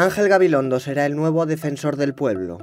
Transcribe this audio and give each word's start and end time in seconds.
Ángel 0.00 0.28
Gabilondo 0.28 0.78
será 0.78 1.06
el 1.06 1.16
nuevo 1.16 1.44
defensor 1.44 1.96
del 1.96 2.14
pueblo. 2.14 2.58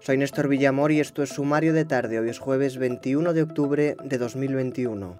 Soy 0.00 0.16
Néstor 0.16 0.48
Villamor 0.48 0.90
y 0.90 1.00
esto 1.00 1.22
es 1.22 1.28
Sumario 1.28 1.74
de 1.74 1.84
Tarde. 1.84 2.18
Hoy 2.18 2.30
es 2.30 2.38
jueves 2.38 2.78
21 2.78 3.34
de 3.34 3.42
octubre 3.42 3.96
de 4.02 4.16
2021. 4.16 5.18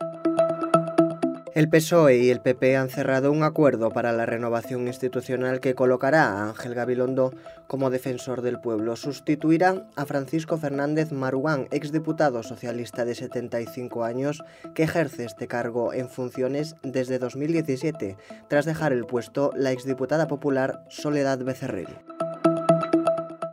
El 1.57 1.71
PSOE 1.71 2.19
y 2.19 2.29
el 2.29 2.43
PP 2.43 2.77
han 2.77 2.91
cerrado 2.91 3.33
un 3.33 3.43
acuerdo 3.43 3.89
para 3.89 4.13
la 4.13 4.27
renovación 4.27 4.89
institucional 4.89 5.61
que 5.61 5.75
colocará 5.75 6.25
a 6.25 6.49
Ángel 6.51 6.75
Gabilondo 6.75 7.33
como 7.67 7.89
defensor 7.89 8.43
del 8.43 8.61
pueblo. 8.61 8.95
Sustituirá 8.95 9.87
a 9.97 10.05
Francisco 10.05 10.59
Fernández 10.59 11.13
Maruán, 11.13 11.67
exdiputado 11.71 12.43
socialista 12.43 13.07
de 13.07 13.15
75 13.15 14.05
años, 14.05 14.45
que 14.75 14.83
ejerce 14.83 15.25
este 15.25 15.49
cargo 15.49 15.95
en 15.95 16.11
funciones 16.11 16.77
desde 16.83 17.19
2017, 17.19 18.19
tras 18.49 18.67
dejar 18.67 18.93
el 18.93 19.07
puesto 19.07 19.51
la 19.57 19.73
exdiputada 19.73 20.29
popular 20.29 20.85
Soledad 20.91 21.39
Becerril. 21.39 21.89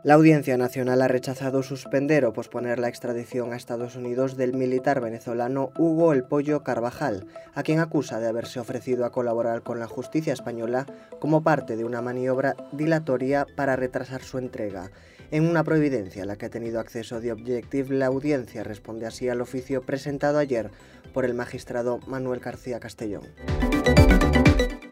La 0.04 0.12
Audiencia 0.12 0.58
Nacional 0.58 1.00
ha 1.00 1.08
rechazado 1.08 1.62
suspender 1.62 2.26
o 2.26 2.34
posponer 2.34 2.78
la 2.78 2.88
extradición 2.88 3.54
a 3.54 3.56
Estados 3.56 3.96
Unidos 3.96 4.36
del 4.36 4.52
militar 4.52 5.00
venezolano 5.00 5.70
Hugo 5.78 6.12
El 6.12 6.24
Pollo 6.24 6.62
Carvajal, 6.62 7.26
a 7.54 7.62
quien 7.62 7.80
acusa 7.80 8.20
de 8.20 8.28
haberse 8.28 8.60
ofrecido 8.60 9.06
a 9.06 9.12
colaborar 9.12 9.62
con 9.62 9.80
la 9.80 9.86
justicia 9.86 10.34
española 10.34 10.84
como 11.20 11.42
parte 11.42 11.74
de 11.76 11.86
una 11.86 12.02
maniobra 12.02 12.54
dilatoria 12.72 13.46
para 13.56 13.76
retrasar 13.76 14.22
su 14.22 14.36
entrega. 14.36 14.90
En 15.30 15.48
una 15.48 15.64
providencia 15.64 16.24
a 16.24 16.26
la 16.26 16.36
que 16.36 16.46
ha 16.46 16.50
tenido 16.50 16.80
acceso 16.80 17.22
de 17.22 17.32
Objective, 17.32 17.96
la 17.96 18.04
audiencia 18.04 18.62
responde 18.62 19.06
así 19.06 19.30
al 19.30 19.40
oficio 19.40 19.80
presentado 19.80 20.36
ayer 20.36 20.70
por 21.14 21.24
el 21.24 21.32
magistrado 21.32 21.98
Manuel 22.06 22.40
García 22.40 22.78
Castellón. 22.78 23.22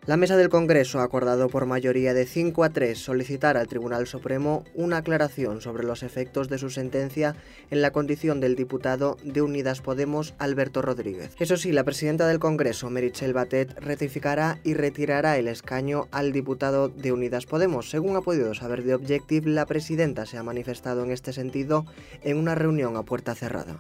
La 0.05 0.17
mesa 0.17 0.37
del 0.37 0.49
Congreso 0.49 0.99
ha 0.99 1.05
acordado 1.05 1.49
por 1.49 1.65
mayoría 1.65 2.13
de 2.13 2.27
5 2.27 2.65
a 2.65 2.71
3 2.71 2.99
solicitar 2.99 3.57
al 3.57 3.69
Tribunal 3.69 4.09
Supremo 4.09 4.65
una 4.75 4.97
aclaración 4.97 5.61
sobre 5.61 5.85
los 5.85 6.03
efectos 6.03 6.49
de 6.49 6.59
su 6.59 6.71
sentencia 6.71 7.37
en 7.71 7.83
la 7.83 7.93
condición 7.93 8.41
del 8.41 8.57
diputado 8.57 9.17
de 9.23 9.43
Unidas 9.43 9.81
Podemos, 9.81 10.35
Alberto 10.39 10.83
Rodríguez. 10.83 11.37
Eso 11.39 11.57
sí, 11.57 11.71
la 11.71 11.85
presidenta 11.85 12.27
del 12.27 12.41
Congreso, 12.41 12.91
Merichel 12.91 13.33
Batet, 13.33 13.79
ratificará 13.79 14.59
y 14.65 14.75
retirará 14.75 15.39
el 15.39 15.47
escaño 15.47 16.09
al 16.11 16.33
diputado 16.33 16.89
de 16.89 17.13
Unidas 17.13 17.47
Podemos. 17.47 17.89
Según 17.89 18.17
ha 18.17 18.23
podido 18.23 18.55
saber 18.55 18.83
de 18.83 18.95
Objective, 18.95 19.51
la 19.51 19.67
presidenta 19.67 20.27
se 20.27 20.37
ha 20.37 20.43
manifestado 20.43 21.05
en 21.05 21.13
este 21.13 21.33
sentido 21.33 21.87
en 22.25 22.39
una 22.39 22.57
reunión 22.57 22.97
a 22.97 23.05
puerta 23.05 23.37
cerrada. 23.37 23.79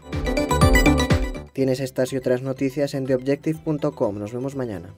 Tienes 1.52 1.80
estas 1.80 2.12
y 2.12 2.16
otras 2.16 2.42
noticias 2.42 2.94
en 2.94 3.06
theobjective.com. 3.06 4.18
Nos 4.18 4.32
vemos 4.32 4.54
mañana. 4.54 4.94